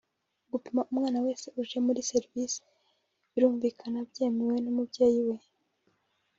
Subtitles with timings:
[0.51, 2.59] Gupima umwana wese uje muri servisi
[3.31, 5.37] (birumvikana byemewe n’umubyeyi we)